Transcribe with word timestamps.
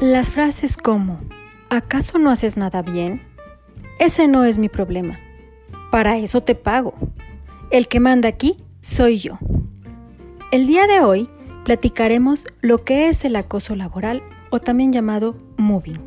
Las 0.00 0.28
frases 0.28 0.76
como 0.76 1.20
¿acaso 1.70 2.18
no 2.18 2.28
haces 2.28 2.58
nada 2.58 2.82
bien? 2.82 3.22
Ese 3.98 4.28
no 4.28 4.44
es 4.44 4.58
mi 4.58 4.68
problema. 4.68 5.18
Para 5.90 6.18
eso 6.18 6.42
te 6.42 6.54
pago. 6.54 6.92
El 7.70 7.88
que 7.88 7.98
manda 7.98 8.28
aquí 8.28 8.58
soy 8.82 9.18
yo. 9.18 9.38
El 10.52 10.66
día 10.66 10.86
de 10.86 11.00
hoy 11.00 11.26
platicaremos 11.64 12.44
lo 12.60 12.84
que 12.84 13.08
es 13.08 13.24
el 13.24 13.36
acoso 13.36 13.74
laboral 13.74 14.22
o 14.50 14.60
también 14.60 14.92
llamado 14.92 15.34
moving. 15.56 15.98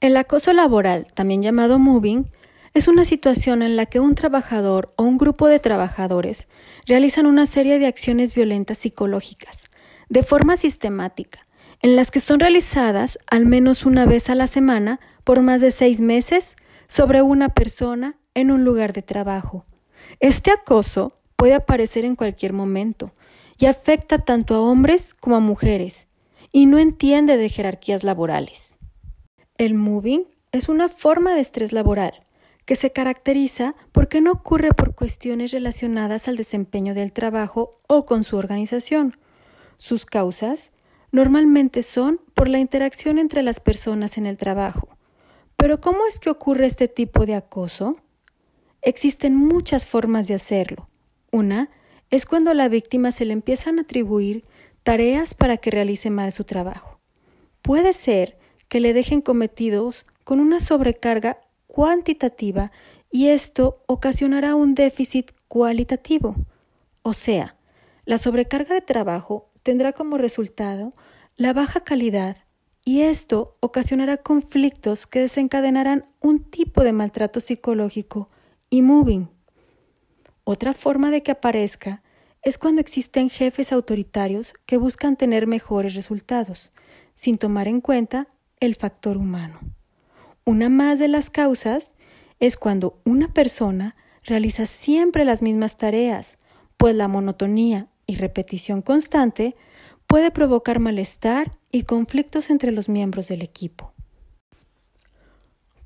El 0.00 0.16
acoso 0.16 0.54
laboral, 0.54 1.06
también 1.12 1.42
llamado 1.42 1.78
moving, 1.78 2.30
es 2.78 2.86
una 2.86 3.04
situación 3.04 3.62
en 3.62 3.74
la 3.74 3.86
que 3.86 3.98
un 3.98 4.14
trabajador 4.14 4.92
o 4.96 5.02
un 5.02 5.18
grupo 5.18 5.48
de 5.48 5.58
trabajadores 5.58 6.46
realizan 6.86 7.26
una 7.26 7.44
serie 7.44 7.80
de 7.80 7.88
acciones 7.88 8.36
violentas 8.36 8.78
psicológicas, 8.78 9.66
de 10.08 10.22
forma 10.22 10.56
sistemática, 10.56 11.40
en 11.82 11.96
las 11.96 12.12
que 12.12 12.20
son 12.20 12.38
realizadas 12.38 13.18
al 13.28 13.46
menos 13.46 13.84
una 13.84 14.06
vez 14.06 14.30
a 14.30 14.36
la 14.36 14.46
semana 14.46 15.00
por 15.24 15.40
más 15.40 15.60
de 15.60 15.72
seis 15.72 16.00
meses 16.00 16.54
sobre 16.86 17.20
una 17.20 17.48
persona 17.48 18.16
en 18.34 18.52
un 18.52 18.62
lugar 18.62 18.92
de 18.92 19.02
trabajo. 19.02 19.64
Este 20.20 20.52
acoso 20.52 21.12
puede 21.34 21.54
aparecer 21.54 22.04
en 22.04 22.14
cualquier 22.14 22.52
momento 22.52 23.10
y 23.58 23.66
afecta 23.66 24.18
tanto 24.18 24.54
a 24.54 24.60
hombres 24.60 25.14
como 25.14 25.34
a 25.34 25.40
mujeres 25.40 26.06
y 26.52 26.66
no 26.66 26.78
entiende 26.78 27.38
de 27.38 27.48
jerarquías 27.48 28.04
laborales. 28.04 28.76
El 29.56 29.74
moving 29.74 30.28
es 30.52 30.68
una 30.68 30.88
forma 30.88 31.34
de 31.34 31.40
estrés 31.40 31.72
laboral 31.72 32.22
que 32.68 32.76
se 32.76 32.92
caracteriza 32.92 33.74
porque 33.92 34.20
no 34.20 34.30
ocurre 34.30 34.74
por 34.74 34.94
cuestiones 34.94 35.52
relacionadas 35.52 36.28
al 36.28 36.36
desempeño 36.36 36.92
del 36.92 37.14
trabajo 37.14 37.70
o 37.86 38.04
con 38.04 38.24
su 38.24 38.36
organización. 38.36 39.16
Sus 39.78 40.04
causas 40.04 40.70
normalmente 41.10 41.82
son 41.82 42.20
por 42.34 42.46
la 42.46 42.58
interacción 42.58 43.18
entre 43.18 43.42
las 43.42 43.58
personas 43.58 44.18
en 44.18 44.26
el 44.26 44.36
trabajo. 44.36 44.86
Pero 45.56 45.80
¿cómo 45.80 46.00
es 46.06 46.20
que 46.20 46.28
ocurre 46.28 46.66
este 46.66 46.88
tipo 46.88 47.24
de 47.24 47.36
acoso? 47.36 47.96
Existen 48.82 49.34
muchas 49.34 49.86
formas 49.86 50.28
de 50.28 50.34
hacerlo. 50.34 50.88
Una 51.32 51.70
es 52.10 52.26
cuando 52.26 52.50
a 52.50 52.54
la 52.54 52.68
víctima 52.68 53.12
se 53.12 53.24
le 53.24 53.32
empiezan 53.32 53.78
a 53.78 53.82
atribuir 53.82 54.44
tareas 54.82 55.32
para 55.32 55.56
que 55.56 55.70
realice 55.70 56.10
mal 56.10 56.32
su 56.32 56.44
trabajo. 56.44 57.00
Puede 57.62 57.94
ser 57.94 58.36
que 58.68 58.80
le 58.80 58.92
dejen 58.92 59.22
cometidos 59.22 60.04
con 60.22 60.38
una 60.38 60.60
sobrecarga 60.60 61.38
cuantitativa 61.78 62.72
y 63.08 63.28
esto 63.28 63.82
ocasionará 63.86 64.56
un 64.56 64.74
déficit 64.74 65.30
cualitativo. 65.46 66.34
O 67.02 67.12
sea, 67.12 67.54
la 68.04 68.18
sobrecarga 68.18 68.74
de 68.74 68.80
trabajo 68.80 69.52
tendrá 69.62 69.92
como 69.92 70.18
resultado 70.18 70.92
la 71.36 71.52
baja 71.52 71.84
calidad 71.84 72.38
y 72.84 73.02
esto 73.02 73.56
ocasionará 73.60 74.16
conflictos 74.16 75.06
que 75.06 75.20
desencadenarán 75.20 76.06
un 76.18 76.42
tipo 76.42 76.82
de 76.82 76.92
maltrato 76.92 77.38
psicológico 77.38 78.28
y 78.70 78.82
moving. 78.82 79.30
Otra 80.42 80.74
forma 80.74 81.12
de 81.12 81.22
que 81.22 81.30
aparezca 81.30 82.02
es 82.42 82.58
cuando 82.58 82.80
existen 82.80 83.30
jefes 83.30 83.70
autoritarios 83.70 84.52
que 84.66 84.78
buscan 84.78 85.16
tener 85.16 85.46
mejores 85.46 85.94
resultados, 85.94 86.72
sin 87.14 87.38
tomar 87.38 87.68
en 87.68 87.80
cuenta 87.80 88.26
el 88.58 88.74
factor 88.74 89.16
humano. 89.16 89.60
Una 90.48 90.70
más 90.70 90.98
de 90.98 91.08
las 91.08 91.28
causas 91.28 91.92
es 92.40 92.56
cuando 92.56 93.02
una 93.04 93.34
persona 93.34 93.94
realiza 94.24 94.64
siempre 94.64 95.26
las 95.26 95.42
mismas 95.42 95.76
tareas, 95.76 96.38
pues 96.78 96.94
la 96.94 97.06
monotonía 97.06 97.88
y 98.06 98.16
repetición 98.16 98.80
constante 98.80 99.56
puede 100.06 100.30
provocar 100.30 100.78
malestar 100.78 101.50
y 101.70 101.82
conflictos 101.82 102.48
entre 102.48 102.72
los 102.72 102.88
miembros 102.88 103.28
del 103.28 103.42
equipo. 103.42 103.92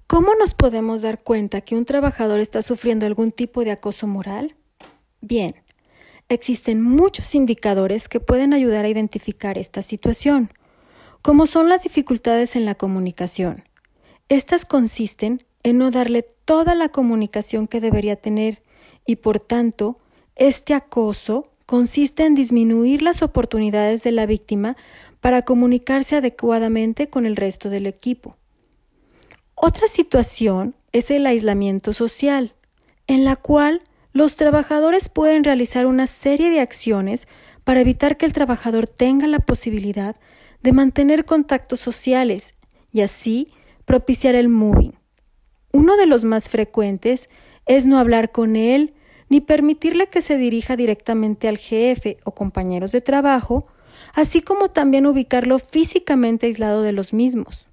¿Cómo 0.06 0.32
nos 0.38 0.54
podemos 0.54 1.02
dar 1.02 1.24
cuenta 1.24 1.62
que 1.62 1.74
un 1.74 1.84
trabajador 1.84 2.38
está 2.38 2.62
sufriendo 2.62 3.04
algún 3.04 3.32
tipo 3.32 3.64
de 3.64 3.72
acoso 3.72 4.06
moral? 4.06 4.54
Bien, 5.20 5.56
existen 6.28 6.80
muchos 6.80 7.34
indicadores 7.34 8.08
que 8.08 8.20
pueden 8.20 8.52
ayudar 8.52 8.84
a 8.84 8.88
identificar 8.88 9.58
esta 9.58 9.82
situación, 9.82 10.52
como 11.20 11.48
son 11.48 11.68
las 11.68 11.82
dificultades 11.82 12.54
en 12.54 12.64
la 12.64 12.76
comunicación, 12.76 13.64
estas 14.32 14.64
consisten 14.64 15.44
en 15.62 15.76
no 15.76 15.90
darle 15.90 16.22
toda 16.22 16.74
la 16.74 16.88
comunicación 16.88 17.68
que 17.68 17.80
debería 17.80 18.16
tener 18.16 18.62
y 19.06 19.16
por 19.16 19.40
tanto, 19.40 19.98
este 20.36 20.72
acoso 20.72 21.50
consiste 21.66 22.24
en 22.24 22.34
disminuir 22.34 23.02
las 23.02 23.20
oportunidades 23.20 24.02
de 24.02 24.12
la 24.12 24.24
víctima 24.24 24.76
para 25.20 25.42
comunicarse 25.42 26.16
adecuadamente 26.16 27.10
con 27.10 27.26
el 27.26 27.36
resto 27.36 27.68
del 27.68 27.86
equipo. 27.86 28.36
Otra 29.54 29.86
situación 29.86 30.74
es 30.92 31.10
el 31.10 31.26
aislamiento 31.26 31.92
social, 31.92 32.54
en 33.06 33.24
la 33.24 33.36
cual 33.36 33.82
los 34.14 34.36
trabajadores 34.36 35.10
pueden 35.10 35.44
realizar 35.44 35.84
una 35.84 36.06
serie 36.06 36.48
de 36.48 36.60
acciones 36.60 37.28
para 37.64 37.80
evitar 37.80 38.16
que 38.16 38.24
el 38.24 38.32
trabajador 38.32 38.86
tenga 38.86 39.26
la 39.26 39.40
posibilidad 39.40 40.16
de 40.62 40.72
mantener 40.72 41.26
contactos 41.26 41.80
sociales 41.80 42.54
y 42.92 43.02
así 43.02 43.48
propiciar 43.84 44.34
el 44.34 44.48
moving. 44.48 44.92
Uno 45.72 45.96
de 45.96 46.06
los 46.06 46.24
más 46.24 46.48
frecuentes 46.48 47.28
es 47.66 47.86
no 47.86 47.98
hablar 47.98 48.30
con 48.32 48.56
él 48.56 48.94
ni 49.28 49.40
permitirle 49.40 50.08
que 50.08 50.20
se 50.20 50.36
dirija 50.36 50.76
directamente 50.76 51.48
al 51.48 51.56
jefe 51.56 52.18
o 52.24 52.32
compañeros 52.34 52.92
de 52.92 53.00
trabajo, 53.00 53.66
así 54.12 54.42
como 54.42 54.70
también 54.70 55.06
ubicarlo 55.06 55.58
físicamente 55.58 56.46
aislado 56.46 56.82
de 56.82 56.92
los 56.92 57.14
mismos. 57.14 57.66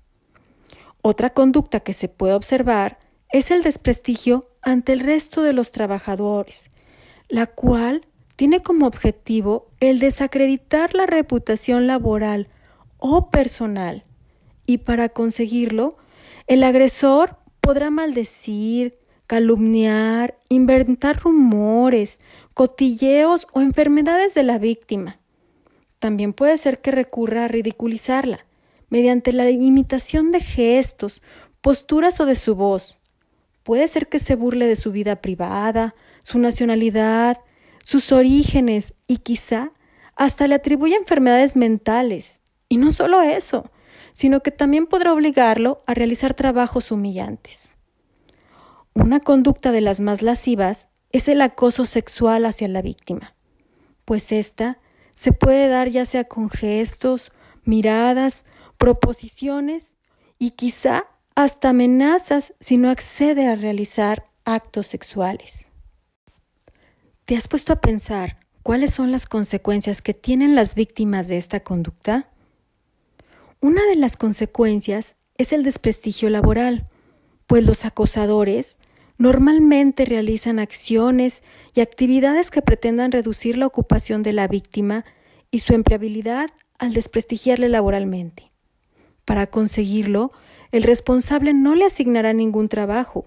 Otra 1.01 1.31
conducta 1.31 1.81
que 1.81 1.93
se 1.93 2.07
puede 2.07 2.33
observar 2.33 2.99
es 3.31 3.51
el 3.51 3.63
desprestigio 3.63 4.49
ante 4.61 4.93
el 4.93 5.01
resto 5.01 5.43
de 5.43 5.53
los 5.53 5.71
trabajadores, 5.71 6.69
la 7.27 7.47
cual 7.47 8.05
tiene 8.35 8.61
como 8.61 8.87
objetivo 8.87 9.67
el 9.81 9.99
desacreditar 9.99 10.93
la 10.93 11.05
reputación 11.05 11.87
laboral 11.87 12.47
o 12.97 13.29
personal 13.29 14.05
y 14.69 14.77
para 14.77 15.09
conseguirlo, 15.09 15.97
el 16.45 16.61
agresor 16.61 17.37
podrá 17.59 17.89
maldecir, 17.89 18.93
calumniar, 19.25 20.37
inventar 20.47 21.19
rumores, 21.23 22.19
cotilleos 22.53 23.47
o 23.51 23.61
enfermedades 23.61 24.35
de 24.35 24.43
la 24.43 24.59
víctima. 24.59 25.17
También 25.97 26.33
puede 26.33 26.55
ser 26.59 26.81
que 26.81 26.91
recurra 26.91 27.45
a 27.45 27.47
ridiculizarla 27.47 28.45
mediante 28.89 29.33
la 29.33 29.49
imitación 29.49 30.31
de 30.31 30.39
gestos, 30.39 31.23
posturas 31.61 32.19
o 32.19 32.27
de 32.27 32.35
su 32.35 32.53
voz. 32.53 32.99
Puede 33.63 33.87
ser 33.87 34.07
que 34.07 34.19
se 34.19 34.35
burle 34.35 34.67
de 34.67 34.75
su 34.75 34.91
vida 34.91 35.15
privada, 35.15 35.95
su 36.23 36.37
nacionalidad, 36.37 37.39
sus 37.83 38.11
orígenes 38.11 38.93
y 39.07 39.17
quizá 39.17 39.71
hasta 40.15 40.47
le 40.47 40.53
atribuya 40.53 40.95
enfermedades 40.95 41.55
mentales. 41.55 42.39
Y 42.69 42.77
no 42.77 42.91
solo 42.91 43.19
eso, 43.23 43.71
sino 44.13 44.41
que 44.41 44.51
también 44.51 44.87
podrá 44.87 45.13
obligarlo 45.13 45.83
a 45.87 45.93
realizar 45.93 46.33
trabajos 46.33 46.91
humillantes. 46.91 47.73
Una 48.93 49.19
conducta 49.19 49.71
de 49.71 49.81
las 49.81 49.99
más 49.99 50.21
lascivas 50.21 50.89
es 51.11 51.27
el 51.27 51.41
acoso 51.41 51.85
sexual 51.85 52.45
hacia 52.45 52.67
la 52.67 52.81
víctima, 52.81 53.35
pues 54.05 54.31
ésta 54.31 54.79
se 55.15 55.33
puede 55.33 55.67
dar 55.67 55.89
ya 55.89 56.05
sea 56.05 56.23
con 56.23 56.49
gestos, 56.49 57.31
miradas, 57.65 58.45
proposiciones 58.77 59.95
y 60.37 60.51
quizá 60.51 61.03
hasta 61.35 61.69
amenazas 61.69 62.53
si 62.59 62.77
no 62.77 62.89
accede 62.89 63.47
a 63.47 63.55
realizar 63.55 64.23
actos 64.45 64.87
sexuales. 64.87 65.67
¿Te 67.25 67.37
has 67.37 67.47
puesto 67.47 67.73
a 67.73 67.81
pensar 67.81 68.37
cuáles 68.63 68.93
son 68.93 69.11
las 69.11 69.25
consecuencias 69.25 70.01
que 70.01 70.13
tienen 70.13 70.55
las 70.55 70.73
víctimas 70.73 71.27
de 71.27 71.37
esta 71.37 71.59
conducta? 71.59 72.29
Una 73.61 73.85
de 73.87 73.97
las 73.97 74.15
consecuencias 74.15 75.17
es 75.37 75.51
el 75.51 75.63
desprestigio 75.63 76.29
laboral, 76.29 76.87
pues 77.45 77.65
los 77.65 77.83
acosadores 77.83 78.77
normalmente 79.17 80.05
realizan 80.05 80.59
acciones 80.59 81.41
y 81.75 81.81
actividades 81.81 82.51
que 82.51 82.61
pretendan 82.61 83.11
reducir 83.11 83.57
la 83.57 83.67
ocupación 83.67 84.23
de 84.23 84.31
la 84.31 84.47
víctima 84.47 85.03
y 85.51 85.59
su 85.59 85.73
empleabilidad 85.73 86.49
al 86.77 86.93
desprestigiarle 86.93 87.67
laboralmente. 87.67 88.49
Para 89.25 89.47
conseguirlo, 89.47 90.31
el 90.71 90.83
responsable 90.83 91.53
no 91.53 91.75
le 91.75 91.83
asignará 91.83 92.31
ningún 92.31 92.69
trabajo, 92.69 93.25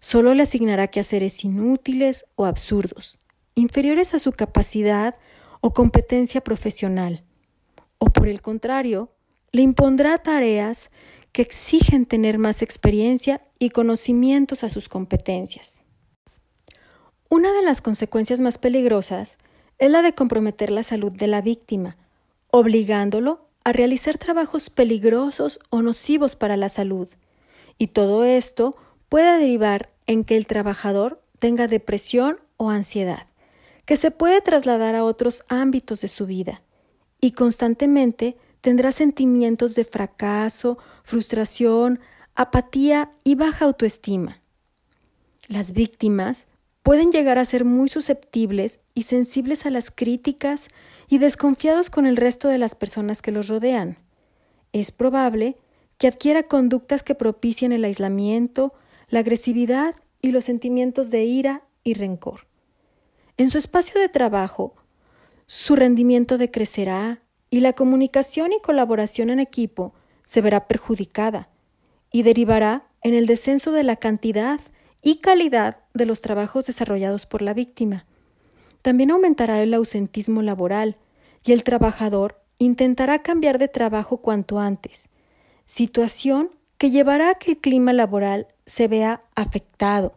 solo 0.00 0.34
le 0.34 0.42
asignará 0.42 0.88
quehaceres 0.88 1.44
inútiles 1.46 2.26
o 2.34 2.44
absurdos, 2.44 3.18
inferiores 3.54 4.12
a 4.12 4.18
su 4.18 4.32
capacidad 4.32 5.14
o 5.62 5.72
competencia 5.72 6.42
profesional. 6.42 7.24
O 7.96 8.10
por 8.10 8.28
el 8.28 8.42
contrario, 8.42 9.12
le 9.52 9.62
impondrá 9.62 10.18
tareas 10.18 10.90
que 11.30 11.42
exigen 11.42 12.06
tener 12.06 12.38
más 12.38 12.62
experiencia 12.62 13.40
y 13.58 13.70
conocimientos 13.70 14.64
a 14.64 14.68
sus 14.68 14.88
competencias. 14.88 15.80
Una 17.28 17.52
de 17.52 17.62
las 17.62 17.80
consecuencias 17.80 18.40
más 18.40 18.58
peligrosas 18.58 19.36
es 19.78 19.90
la 19.90 20.02
de 20.02 20.14
comprometer 20.14 20.70
la 20.70 20.82
salud 20.82 21.12
de 21.12 21.26
la 21.26 21.40
víctima, 21.40 21.96
obligándolo 22.50 23.46
a 23.64 23.72
realizar 23.72 24.18
trabajos 24.18 24.70
peligrosos 24.70 25.58
o 25.70 25.82
nocivos 25.82 26.36
para 26.36 26.56
la 26.56 26.68
salud. 26.68 27.08
Y 27.78 27.88
todo 27.88 28.24
esto 28.24 28.76
puede 29.08 29.38
derivar 29.38 29.90
en 30.06 30.24
que 30.24 30.36
el 30.36 30.46
trabajador 30.46 31.20
tenga 31.38 31.68
depresión 31.68 32.38
o 32.56 32.70
ansiedad, 32.70 33.26
que 33.86 33.96
se 33.96 34.10
puede 34.10 34.40
trasladar 34.40 34.94
a 34.94 35.04
otros 35.04 35.44
ámbitos 35.48 36.00
de 36.00 36.08
su 36.08 36.26
vida, 36.26 36.62
y 37.20 37.32
constantemente 37.32 38.36
tendrá 38.62 38.92
sentimientos 38.92 39.74
de 39.74 39.84
fracaso, 39.84 40.78
frustración, 41.04 42.00
apatía 42.34 43.10
y 43.24 43.34
baja 43.34 43.66
autoestima. 43.66 44.40
Las 45.48 45.72
víctimas 45.72 46.46
pueden 46.82 47.12
llegar 47.12 47.38
a 47.38 47.44
ser 47.44 47.64
muy 47.64 47.88
susceptibles 47.88 48.80
y 48.94 49.02
sensibles 49.02 49.66
a 49.66 49.70
las 49.70 49.90
críticas 49.90 50.68
y 51.08 51.18
desconfiados 51.18 51.90
con 51.90 52.06
el 52.06 52.16
resto 52.16 52.48
de 52.48 52.58
las 52.58 52.74
personas 52.74 53.20
que 53.20 53.32
los 53.32 53.48
rodean. 53.48 53.98
Es 54.72 54.92
probable 54.92 55.56
que 55.98 56.06
adquiera 56.06 56.44
conductas 56.44 57.02
que 57.02 57.14
propicien 57.14 57.72
el 57.72 57.84
aislamiento, 57.84 58.72
la 59.08 59.20
agresividad 59.20 59.94
y 60.22 60.30
los 60.30 60.44
sentimientos 60.44 61.10
de 61.10 61.24
ira 61.24 61.62
y 61.84 61.94
rencor. 61.94 62.46
En 63.36 63.50
su 63.50 63.58
espacio 63.58 64.00
de 64.00 64.08
trabajo, 64.08 64.74
su 65.46 65.74
rendimiento 65.76 66.38
decrecerá 66.38 67.21
y 67.52 67.60
la 67.60 67.74
comunicación 67.74 68.54
y 68.54 68.60
colaboración 68.62 69.28
en 69.28 69.38
equipo 69.38 69.92
se 70.24 70.40
verá 70.40 70.66
perjudicada 70.66 71.50
y 72.10 72.22
derivará 72.22 72.84
en 73.02 73.12
el 73.12 73.26
descenso 73.26 73.72
de 73.72 73.82
la 73.82 73.96
cantidad 73.96 74.58
y 75.02 75.16
calidad 75.16 75.76
de 75.92 76.06
los 76.06 76.22
trabajos 76.22 76.64
desarrollados 76.64 77.26
por 77.26 77.42
la 77.42 77.52
víctima. 77.52 78.06
También 78.80 79.10
aumentará 79.10 79.62
el 79.62 79.74
ausentismo 79.74 80.40
laboral 80.40 80.96
y 81.44 81.52
el 81.52 81.62
trabajador 81.62 82.40
intentará 82.56 83.22
cambiar 83.22 83.58
de 83.58 83.68
trabajo 83.68 84.16
cuanto 84.22 84.58
antes, 84.58 85.10
situación 85.66 86.52
que 86.78 86.90
llevará 86.90 87.28
a 87.28 87.34
que 87.34 87.50
el 87.50 87.58
clima 87.58 87.92
laboral 87.92 88.46
se 88.64 88.88
vea 88.88 89.20
afectado 89.34 90.14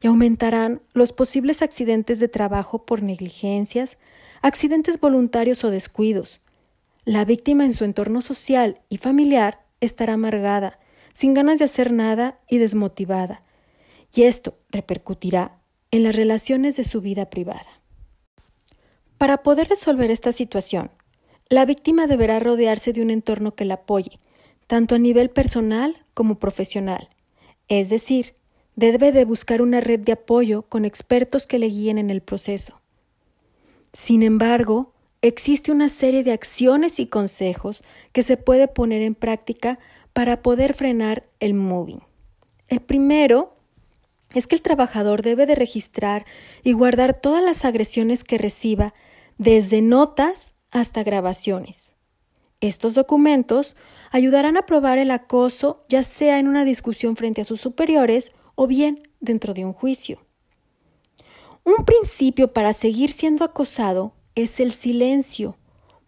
y 0.00 0.06
aumentarán 0.06 0.80
los 0.94 1.12
posibles 1.12 1.60
accidentes 1.60 2.20
de 2.20 2.28
trabajo 2.28 2.86
por 2.86 3.02
negligencias, 3.02 3.98
accidentes 4.40 4.98
voluntarios 4.98 5.62
o 5.62 5.70
descuidos. 5.70 6.40
La 7.04 7.24
víctima 7.24 7.64
en 7.64 7.74
su 7.74 7.84
entorno 7.84 8.20
social 8.20 8.80
y 8.88 8.98
familiar 8.98 9.64
estará 9.80 10.14
amargada, 10.14 10.78
sin 11.14 11.34
ganas 11.34 11.58
de 11.58 11.64
hacer 11.64 11.92
nada 11.92 12.38
y 12.48 12.58
desmotivada, 12.58 13.42
y 14.14 14.22
esto 14.22 14.58
repercutirá 14.70 15.58
en 15.90 16.02
las 16.02 16.14
relaciones 16.14 16.76
de 16.76 16.84
su 16.84 17.00
vida 17.00 17.30
privada. 17.30 17.80
Para 19.18 19.42
poder 19.42 19.68
resolver 19.68 20.10
esta 20.10 20.32
situación, 20.32 20.90
la 21.48 21.64
víctima 21.64 22.06
deberá 22.06 22.38
rodearse 22.38 22.92
de 22.92 23.02
un 23.02 23.10
entorno 23.10 23.54
que 23.54 23.64
la 23.64 23.74
apoye, 23.74 24.20
tanto 24.66 24.94
a 24.94 24.98
nivel 24.98 25.30
personal 25.30 26.04
como 26.14 26.38
profesional, 26.38 27.08
es 27.68 27.90
decir, 27.90 28.34
debe 28.76 29.10
de 29.12 29.24
buscar 29.24 29.62
una 29.62 29.80
red 29.80 30.00
de 30.00 30.12
apoyo 30.12 30.62
con 30.62 30.84
expertos 30.84 31.46
que 31.46 31.58
le 31.58 31.66
guíen 31.66 31.98
en 31.98 32.10
el 32.10 32.20
proceso. 32.20 32.80
Sin 33.92 34.22
embargo, 34.22 34.92
existe 35.22 35.70
una 35.70 35.88
serie 35.88 36.24
de 36.24 36.32
acciones 36.32 36.98
y 36.98 37.06
consejos 37.06 37.82
que 38.12 38.22
se 38.22 38.36
puede 38.36 38.68
poner 38.68 39.02
en 39.02 39.14
práctica 39.14 39.78
para 40.12 40.42
poder 40.42 40.74
frenar 40.74 41.28
el 41.40 41.54
moving. 41.54 42.02
El 42.68 42.80
primero 42.80 43.56
es 44.34 44.46
que 44.46 44.54
el 44.54 44.62
trabajador 44.62 45.22
debe 45.22 45.46
de 45.46 45.54
registrar 45.54 46.24
y 46.62 46.72
guardar 46.72 47.20
todas 47.20 47.42
las 47.42 47.64
agresiones 47.64 48.24
que 48.24 48.38
reciba, 48.38 48.94
desde 49.38 49.80
notas 49.82 50.52
hasta 50.70 51.02
grabaciones. 51.02 51.94
Estos 52.60 52.94
documentos 52.94 53.74
ayudarán 54.10 54.56
a 54.56 54.66
probar 54.66 54.98
el 54.98 55.10
acoso, 55.10 55.84
ya 55.88 56.02
sea 56.02 56.38
en 56.38 56.46
una 56.46 56.64
discusión 56.64 57.16
frente 57.16 57.40
a 57.40 57.44
sus 57.44 57.60
superiores 57.60 58.32
o 58.54 58.66
bien 58.66 59.02
dentro 59.20 59.54
de 59.54 59.64
un 59.64 59.72
juicio. 59.72 60.20
Un 61.64 61.84
principio 61.84 62.52
para 62.52 62.72
seguir 62.72 63.12
siendo 63.12 63.44
acosado 63.44 64.12
es 64.34 64.60
el 64.60 64.72
silencio. 64.72 65.56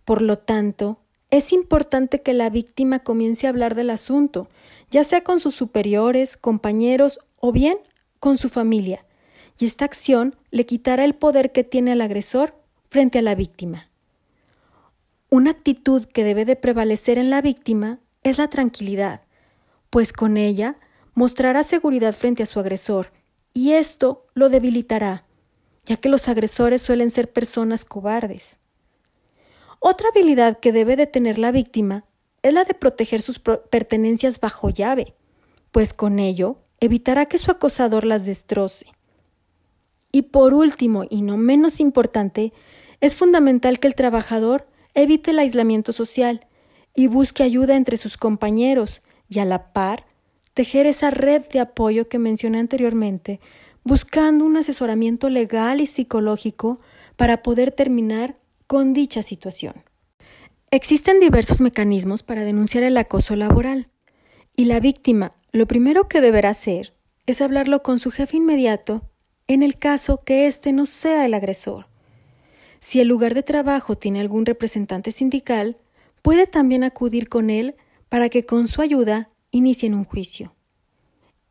Por 0.04 0.22
lo 0.22 0.38
tanto, 0.38 0.98
es 1.30 1.52
importante 1.52 2.22
que 2.22 2.34
la 2.34 2.50
víctima 2.50 2.98
comience 2.98 3.46
a 3.46 3.50
hablar 3.50 3.74
del 3.74 3.90
asunto, 3.90 4.48
ya 4.90 5.04
sea 5.04 5.24
con 5.24 5.40
sus 5.40 5.54
superiores, 5.54 6.36
compañeros 6.36 7.20
o 7.40 7.52
bien 7.52 7.78
con 8.20 8.36
su 8.36 8.48
familia, 8.48 9.04
y 9.58 9.66
esta 9.66 9.84
acción 9.84 10.36
le 10.50 10.66
quitará 10.66 11.04
el 11.04 11.14
poder 11.14 11.52
que 11.52 11.64
tiene 11.64 11.92
el 11.92 12.00
agresor 12.00 12.54
frente 12.90 13.18
a 13.18 13.22
la 13.22 13.34
víctima. 13.34 13.88
Una 15.30 15.52
actitud 15.52 16.04
que 16.04 16.24
debe 16.24 16.44
de 16.44 16.56
prevalecer 16.56 17.16
en 17.16 17.30
la 17.30 17.40
víctima 17.40 17.98
es 18.22 18.36
la 18.38 18.48
tranquilidad, 18.48 19.22
pues 19.88 20.12
con 20.12 20.36
ella 20.36 20.76
mostrará 21.14 21.62
seguridad 21.64 22.14
frente 22.14 22.42
a 22.42 22.46
su 22.46 22.60
agresor, 22.60 23.10
y 23.54 23.72
esto 23.72 24.26
lo 24.34 24.50
debilitará, 24.50 25.24
ya 25.84 25.96
que 25.96 26.08
los 26.08 26.28
agresores 26.28 26.82
suelen 26.82 27.10
ser 27.10 27.32
personas 27.32 27.84
cobardes. 27.84 28.58
Otra 29.80 30.08
habilidad 30.10 30.60
que 30.60 30.72
debe 30.72 30.96
de 30.96 31.06
tener 31.06 31.38
la 31.38 31.50
víctima 31.50 32.04
es 32.42 32.54
la 32.54 32.64
de 32.64 32.74
proteger 32.74 33.22
sus 33.22 33.38
pertenencias 33.38 34.40
bajo 34.40 34.70
llave, 34.70 35.14
pues 35.70 35.92
con 35.92 36.18
ello 36.18 36.56
evitará 36.80 37.26
que 37.26 37.38
su 37.38 37.50
acosador 37.50 38.04
las 38.04 38.24
destroce. 38.24 38.86
Y 40.12 40.22
por 40.22 40.54
último, 40.54 41.04
y 41.08 41.22
no 41.22 41.36
menos 41.36 41.80
importante, 41.80 42.52
es 43.00 43.16
fundamental 43.16 43.80
que 43.80 43.88
el 43.88 43.94
trabajador 43.94 44.68
evite 44.94 45.30
el 45.30 45.38
aislamiento 45.38 45.92
social 45.92 46.46
y 46.94 47.06
busque 47.06 47.42
ayuda 47.42 47.76
entre 47.76 47.96
sus 47.96 48.16
compañeros 48.16 49.00
y 49.28 49.38
a 49.38 49.44
la 49.44 49.72
par 49.72 50.04
tejer 50.54 50.86
esa 50.86 51.10
red 51.10 51.42
de 51.48 51.60
apoyo 51.60 52.08
que 52.08 52.18
mencioné 52.18 52.58
anteriormente, 52.58 53.40
buscando 53.84 54.44
un 54.44 54.56
asesoramiento 54.56 55.28
legal 55.28 55.80
y 55.80 55.86
psicológico 55.86 56.80
para 57.16 57.42
poder 57.42 57.72
terminar 57.72 58.36
con 58.66 58.92
dicha 58.92 59.22
situación. 59.22 59.84
Existen 60.70 61.20
diversos 61.20 61.60
mecanismos 61.60 62.22
para 62.22 62.44
denunciar 62.44 62.84
el 62.84 62.96
acoso 62.96 63.36
laboral 63.36 63.88
y 64.56 64.64
la 64.64 64.80
víctima 64.80 65.32
lo 65.52 65.66
primero 65.66 66.08
que 66.08 66.20
deberá 66.20 66.50
hacer 66.50 66.94
es 67.26 67.42
hablarlo 67.42 67.82
con 67.82 67.98
su 67.98 68.10
jefe 68.10 68.38
inmediato 68.38 69.02
en 69.46 69.62
el 69.62 69.78
caso 69.78 70.24
que 70.24 70.46
éste 70.46 70.72
no 70.72 70.86
sea 70.86 71.26
el 71.26 71.34
agresor. 71.34 71.88
Si 72.80 73.00
el 73.00 73.08
lugar 73.08 73.34
de 73.34 73.42
trabajo 73.42 73.96
tiene 73.96 74.20
algún 74.20 74.46
representante 74.46 75.12
sindical, 75.12 75.76
puede 76.22 76.46
también 76.46 76.84
acudir 76.84 77.28
con 77.28 77.50
él 77.50 77.76
para 78.08 78.28
que 78.28 78.44
con 78.44 78.66
su 78.66 78.80
ayuda 78.80 79.28
inicien 79.50 79.94
un 79.94 80.04
juicio. 80.04 80.54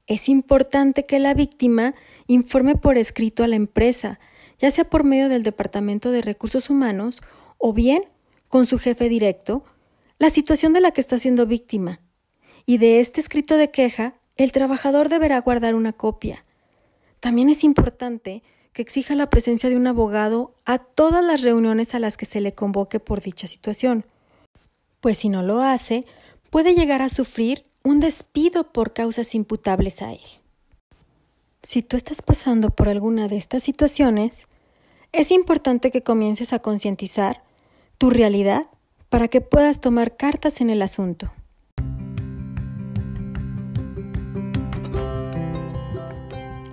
Es 0.08 0.28
importante 0.28 1.06
que 1.06 1.20
la 1.20 1.34
víctima 1.34 1.94
informe 2.28 2.76
por 2.76 2.98
escrito 2.98 3.44
a 3.44 3.48
la 3.48 3.56
empresa, 3.56 4.20
ya 4.60 4.72
sea 4.72 4.90
por 4.90 5.04
medio 5.04 5.30
del 5.30 5.44
Departamento 5.44 6.12
de 6.12 6.22
Recursos 6.22 6.70
Humanos 6.70 7.22
o 7.58 7.74
bien 7.74 8.04
con 8.48 8.66
su 8.66 8.78
jefe 8.78 9.10
directo, 9.10 9.64
la 10.20 10.30
situación 10.30 10.74
de 10.74 10.82
la 10.82 10.92
que 10.92 11.02
está 11.02 11.18
siendo 11.18 11.46
víctima 11.46 12.00
y 12.66 12.78
de 12.78 13.00
este 13.00 13.20
escrito 13.20 13.58
de 13.58 13.72
queja 13.72 14.14
el 14.38 14.52
trabajador 14.52 15.10
deberá 15.10 15.40
guardar 15.42 15.76
una 15.76 15.94
copia. 15.94 16.46
También 17.20 17.50
es 17.50 17.64
importante 17.64 18.44
que 18.74 18.82
exija 18.82 19.16
la 19.16 19.30
presencia 19.30 19.70
de 19.70 19.76
un 19.76 19.88
abogado 19.88 20.56
a 20.66 20.80
todas 20.80 21.24
las 21.24 21.42
reuniones 21.42 21.94
a 21.94 22.00
las 22.00 22.18
que 22.18 22.26
se 22.26 22.42
le 22.42 22.54
convoque 22.54 23.00
por 23.00 23.22
dicha 23.22 23.48
situación, 23.48 24.06
pues 25.02 25.18
si 25.18 25.30
no 25.30 25.44
lo 25.44 25.62
hace, 25.62 26.06
puede 26.50 26.74
llegar 26.76 27.02
a 27.02 27.10
sufrir 27.10 27.66
un 27.84 28.00
despido 28.00 28.72
por 28.72 28.94
causas 28.94 29.36
imputables 29.36 30.02
a 30.02 30.14
él. 30.14 30.41
Si 31.64 31.84
tú 31.84 31.96
estás 31.96 32.24
pasando 32.24 32.72
por 32.72 32.90
alguna 32.90 33.28
de 33.28 33.38
estas 33.38 33.62
situaciones, 33.62 34.48
es 35.12 35.30
importante 35.30 35.92
que 35.92 36.02
comiences 36.02 36.54
a 36.54 36.60
concientizar 36.60 37.44
tu 38.00 38.10
realidad 38.10 38.66
para 39.10 39.28
que 39.28 39.42
puedas 39.42 39.80
tomar 39.80 40.18
cartas 40.18 40.60
en 40.62 40.72
el 40.72 40.82
asunto. 40.82 41.32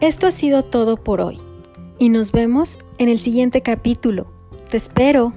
Esto 0.00 0.26
ha 0.26 0.30
sido 0.30 0.64
todo 0.64 0.96
por 0.96 1.20
hoy 1.20 1.38
y 1.98 2.08
nos 2.08 2.32
vemos 2.32 2.78
en 2.96 3.10
el 3.10 3.18
siguiente 3.18 3.60
capítulo. 3.60 4.32
Te 4.70 4.78
espero. 4.78 5.34